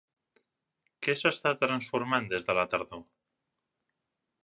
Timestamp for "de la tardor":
2.51-3.05